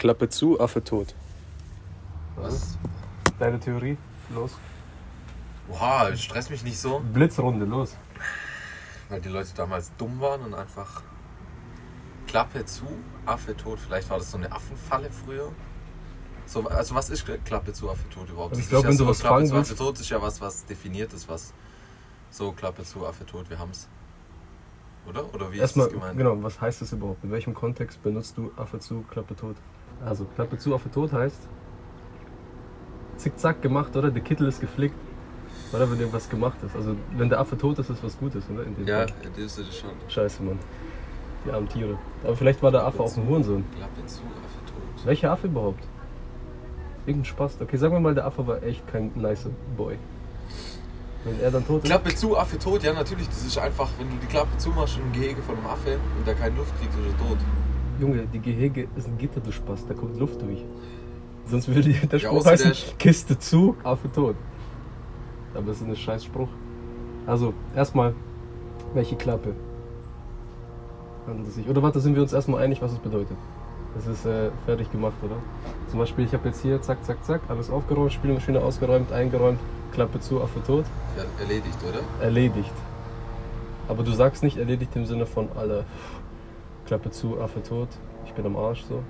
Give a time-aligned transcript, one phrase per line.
[0.00, 1.14] Klappe zu, Affe tot.
[2.36, 2.78] Was?
[3.38, 3.98] Deine Theorie?
[4.34, 4.52] Los.
[5.68, 7.00] Wow, stress mich nicht so.
[7.12, 7.98] Blitzrunde, los.
[9.10, 11.02] Weil die Leute damals dumm waren und einfach
[12.26, 12.86] Klappe zu,
[13.26, 13.78] Affe tot.
[13.78, 15.52] Vielleicht war das so eine Affenfalle früher.
[16.46, 18.52] So, also was ist Klappe zu, Affe tot überhaupt?
[18.52, 20.08] Also ich Das glaub, ist wenn du so, was Klappe zu, willst- Affe tot ist
[20.08, 21.52] ja was, was definiert ist, was
[22.30, 23.86] so Klappe zu, Affe tot, wir haben's.
[25.06, 25.34] Oder?
[25.34, 26.16] Oder wie Erstmal, ist das gemeint?
[26.18, 27.22] genau, was heißt das überhaupt?
[27.22, 29.56] In welchem Kontext benutzt du Affe zu, Klappe tot?
[30.04, 31.40] Also, Klappe zu, Affe tot heißt
[33.16, 34.10] zickzack gemacht, oder?
[34.10, 34.94] Der Kittel ist geflickt.
[35.72, 36.74] Oder wenn irgendwas gemacht ist.
[36.74, 38.64] Also, wenn der Affe tot ist, ist was Gutes, oder?
[38.64, 39.06] In dem Ja, Fall.
[39.36, 39.90] das ist es schon.
[40.08, 40.58] Scheiße, Mann.
[41.44, 41.96] Die armen Tiere.
[42.24, 43.64] Aber vielleicht war der Affe auch ein Hurensohn.
[43.76, 45.06] Klappe zu, Affe tot.
[45.06, 45.84] Welcher Affe überhaupt?
[47.06, 47.58] Irgendein Spaß.
[47.60, 49.96] Okay, sagen wir mal, der Affe war echt kein nice Boy.
[51.24, 51.88] Wenn er dann tot ist.
[51.88, 55.02] Klappe zu, Affe tot, ja natürlich, das ist einfach, wenn du die Klappe zumachst in
[55.04, 57.38] ein Gehege von einem Affe und der keine Luft kriegt, ist er tot.
[58.00, 60.64] Junge, die Gehege ist ein Gitter, du Spaß, da kommt Luft durch.
[61.46, 64.36] Sonst würde der Ja, Spruch heißen, der ist- Kiste zu, Affe tot.
[65.54, 66.48] Aber es ist ein scheiß Spruch.
[67.26, 68.14] Also, erstmal,
[68.94, 69.52] welche Klappe
[71.26, 71.68] handelt es sich?
[71.68, 73.36] Oder warte, sind wir uns erstmal einig, was es bedeutet?
[73.98, 75.36] Es ist äh, fertig gemacht, oder?
[75.88, 79.58] Zum Beispiel, ich habe jetzt hier, zack, zack, zack, alles aufgeräumt, Spielmaschine ausgeräumt, eingeräumt,
[79.92, 80.84] Klappe zu, Affe tot,
[81.16, 82.24] Ja, erledigt, oder?
[82.24, 82.72] erledigt.
[83.88, 85.84] Aber du sagst nicht erledigt im Sinne von alle
[86.90, 87.86] Klappe zu, Affe tot,
[88.26, 89.00] ich bin am Arsch so.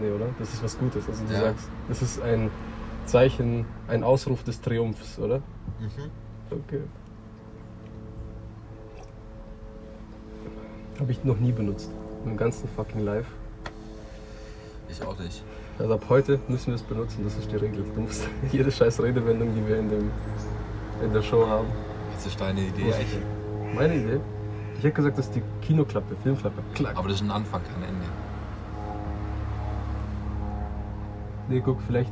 [0.00, 0.26] Nee, oder?
[0.40, 1.06] Das ist was Gutes.
[1.08, 1.40] Also du Ja.
[1.42, 2.50] sagst, das ist ein
[3.06, 5.38] Zeichen, ein Ausruf des Triumphs, oder?
[5.78, 6.10] Mhm.
[6.50, 6.80] Okay.
[10.98, 11.92] Habe ich noch nie benutzt.
[12.24, 13.30] Im ganzen fucking Life.
[14.88, 15.44] Ich auch nicht.
[15.78, 17.84] Also ab heute müssen wir es benutzen, das ist die Regel.
[17.94, 20.10] Du musst jede scheiß Redewendung, die wir in, dem,
[21.04, 21.68] in der Show haben.
[22.16, 22.92] Das ist deine Idee.
[23.76, 24.20] Meine Idee?
[24.80, 26.62] Ich hätte gesagt, das ist die Kinoklappe, Filmklappe.
[26.72, 26.96] Klack.
[26.96, 28.06] Aber das ist ein Anfang, kein Ende.
[31.50, 32.10] Nee, guck, vielleicht,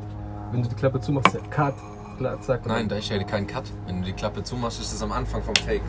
[0.53, 1.73] wenn du die Klappe zumachst, ja, Cut,
[2.19, 2.67] klar, zack.
[2.67, 3.65] Nein, dann- da ist ja kein Cut.
[3.87, 5.81] Wenn du die Klappe zumachst, ist es am Anfang vom Take.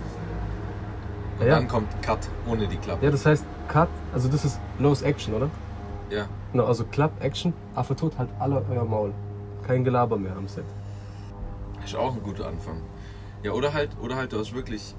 [1.37, 1.55] Und Ja, ja.
[1.55, 3.03] dann kommt Cut ohne die Klappe.
[3.03, 5.49] Ja, das heißt, Cut, also das ist Nose Action, oder?
[6.09, 6.27] Ja.
[6.53, 9.11] Genau, also Klapp, Action, Affe tot, halt alle euer Maul.
[9.67, 10.63] Kein Gelaber mehr am Set.
[11.83, 12.77] Ist auch ein guter Anfang.
[13.43, 14.95] Ja, oder halt, oder halt, du hast wirklich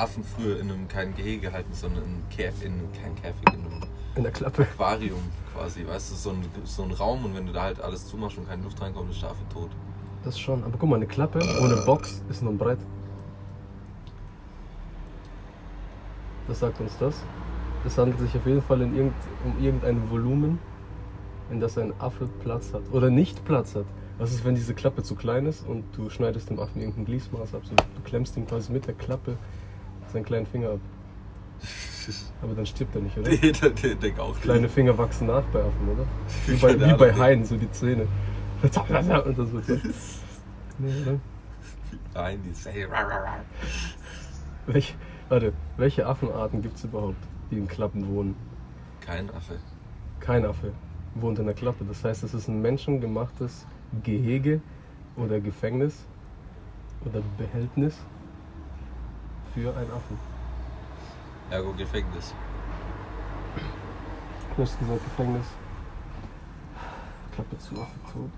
[0.00, 3.42] Affen früher in einem kein Gehege gehalten, sondern in, einem Käf, in einem, kein Käfig,
[3.52, 3.82] in einem
[4.16, 4.62] In der Klappe.
[4.62, 5.20] Aquarium
[5.54, 5.86] quasi.
[5.86, 8.48] Weißt du, so ein, so ein Raum und wenn du da halt alles zumachst und
[8.48, 9.70] keine Luft reinkommt, ist der Affe tot.
[10.24, 10.64] Das schon.
[10.64, 12.78] Aber guck mal, eine Klappe ohne Box ist nur ein Brett.
[16.46, 17.14] Was sagt uns das?
[17.86, 20.58] Es handelt sich auf jeden Fall in irgend, um irgendein Volumen,
[21.50, 22.82] in das ein Affe Platz hat.
[22.92, 23.86] Oder nicht Platz hat.
[24.18, 27.54] Was ist, wenn diese Klappe zu klein ist und du schneidest dem Affen irgendein Gliesmaß
[27.54, 27.62] ab?
[27.64, 29.36] So, du klemmst ihm quasi mit der Klappe
[30.12, 30.80] seinen kleinen Finger ab.
[32.42, 33.28] Aber dann stirbt er nicht, oder?
[33.30, 36.06] Nee, der, der denkt auch Kleine Finger wachsen nach bei Affen, oder?
[36.46, 37.14] Wie bei, wie bei.
[37.14, 38.06] Haien, so die Zähne.
[38.62, 39.74] Und das wird so.
[40.78, 41.20] Nee, oder?
[42.14, 42.86] Nein, die.
[44.66, 44.94] Welche,
[45.28, 48.36] warte, welche Affenarten gibt es überhaupt, die in Klappen wohnen?
[49.00, 49.56] Kein Affe.
[50.20, 50.72] Kein Affe
[51.14, 51.84] wohnt in der Klappe.
[51.84, 53.66] Das heißt, es ist ein menschengemachtes
[54.02, 54.60] Gehege
[55.16, 56.06] oder Gefängnis
[57.04, 57.98] oder Behältnis
[59.54, 60.18] für einen Affen.
[61.50, 62.34] Ergo Gefängnis.
[64.56, 65.46] Du hast gesagt Gefängnis.
[67.34, 68.30] Klappe zu, Affe tot.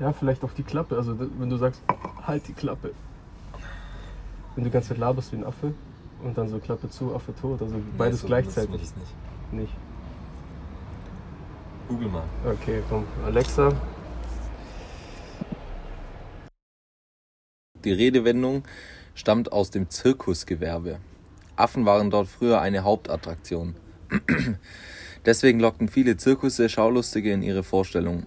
[0.00, 0.96] Ja, vielleicht auch die Klappe.
[0.96, 1.82] Also wenn du sagst,
[2.26, 2.92] halt die Klappe.
[4.54, 5.74] Wenn du die ganze Zeit laberst wie ein Affe
[6.22, 7.60] und dann so Klappe zu, Affe tot.
[7.62, 8.80] Also beides Nee, so gleichzeitig.
[8.80, 9.14] das nicht.
[9.52, 9.74] Nicht.
[11.88, 12.24] Google mal.
[12.46, 13.04] Okay, komm.
[13.24, 13.72] Alexa.
[17.84, 18.64] Die Redewendung
[19.14, 20.98] stammt aus dem Zirkusgewerbe.
[21.56, 23.76] Affen waren dort früher eine Hauptattraktion.
[25.26, 28.26] Deswegen lockten viele Zirkusse Schaulustige in ihre Vorstellung,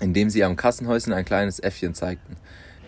[0.00, 2.36] indem sie am Kassenhäuschen ein kleines Äffchen zeigten,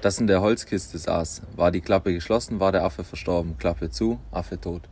[0.01, 1.43] das in der Holzkiste saß.
[1.57, 3.57] War die Klappe geschlossen, war der Affe verstorben.
[3.59, 4.83] Klappe zu, Affe tot.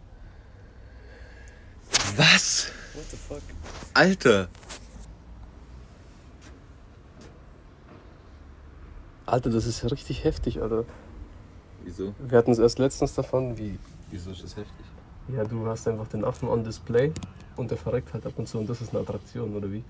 [2.17, 2.71] Was?
[3.95, 4.49] Alter!
[9.33, 10.85] Alter, das ist ja richtig heftig, Alter.
[11.85, 12.15] Wieso?
[12.19, 13.79] Wir hatten es erst letztens davon, wie,
[14.11, 14.85] Wieso ist das heftig?
[15.35, 17.13] ja, du hast einfach den Affen on Display
[17.57, 19.83] und der verreckt halt ab und zu und das ist eine Attraktion, oder wie?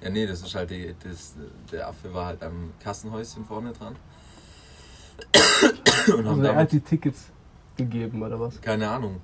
[0.00, 1.34] Ja, nee, das ist halt die, das,
[1.72, 3.96] der Affe war halt am Kassenhäuschen vorne dran.
[6.16, 7.30] Und haben Also er hat die Tickets
[7.76, 8.60] gegeben, oder was?
[8.60, 9.20] keine Ahnung,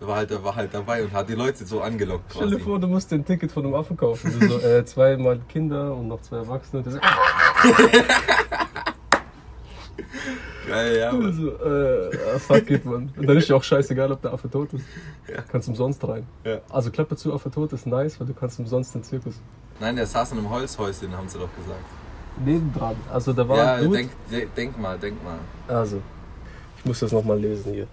[0.00, 2.58] er war halt, er war halt dabei und hat die Leute so angelockt Stell dir
[2.58, 4.38] vor, du musst ein Ticket von einem Affen kaufen.
[4.38, 6.82] Du so, äh, zweimal Kinder und noch zwei Erwachsene.
[6.82, 6.98] Und der so,
[10.66, 11.12] Geil, ja.
[11.12, 11.26] Mann.
[11.26, 13.12] Also, äh, fuck it, man.
[13.16, 14.84] Und dann ist ja auch scheißegal, ob der Affe tot ist.
[15.28, 15.42] Ja.
[15.50, 16.26] Kannst umsonst rein.
[16.44, 16.60] Ja.
[16.70, 19.34] Also Klappe zu, Affe tot ist nice, weil du kannst umsonst in den Zirkus.
[19.80, 21.84] Nein, der saß in einem Holzhäuschen, haben sie doch gesagt.
[22.44, 22.96] Nebendran.
[23.12, 25.38] Also da war Ja, denk, de- denk mal, denk mal.
[25.68, 26.00] Also,
[26.78, 27.86] ich muss das nochmal lesen hier.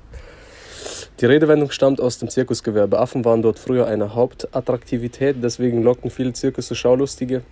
[1.20, 2.98] Die Redewendung stammt aus dem Zirkusgewerbe.
[2.98, 7.44] Affen waren dort früher eine Hauptattraktivität, deswegen lockten viele Zirkusse Schaulustige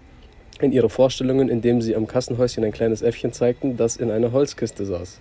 [0.61, 4.85] in ihre Vorstellungen, indem sie am Kassenhäuschen ein kleines Äffchen zeigten, das in einer Holzkiste
[4.85, 5.19] saß.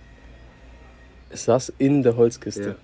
[1.29, 2.69] Es saß in der Holzkiste.
[2.69, 2.75] Ja.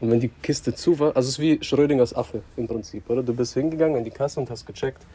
[0.00, 3.22] Und wenn die Kiste zu war, also es ist wie Schrödingers Affe im Prinzip, oder?
[3.22, 5.06] Du bist hingegangen in die Kasse und hast gecheckt,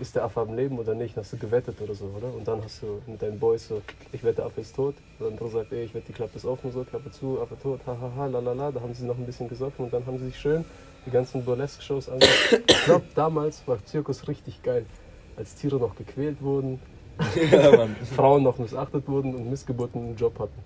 [0.00, 1.16] ist der Affe am Leben oder nicht?
[1.16, 2.34] Hast du gewettet oder so, oder?
[2.34, 3.80] Und dann hast du mit deinen Boys so,
[4.12, 4.96] ich wette, der Affe ist tot.
[5.18, 7.56] Und der andere sagt, ey, ich wette, die Klappe ist offen, so, Klappe zu, Affe
[7.62, 8.72] tot, hahaha, lalala.
[8.72, 10.64] Da haben sie noch ein bisschen gesoffen und dann haben sie sich schön
[11.06, 12.62] die ganzen Burlesque-Shows angeschaut.
[12.66, 14.86] Ich glaube, damals war Zirkus richtig geil.
[15.36, 16.80] Als Tiere noch gequält wurden,
[17.52, 17.86] Ja.
[18.16, 20.58] Frauen noch missachtet wurden und Missgeburten einen Job hatten.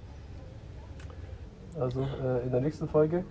[1.79, 3.25] Also äh, in der nächsten Folge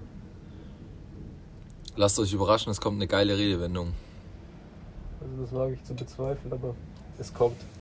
[1.96, 3.94] Lasst euch überraschen, es kommt eine geile Redewendung.
[5.20, 6.76] Also das wage ich zu bezweifeln, aber
[7.18, 7.58] es kommt.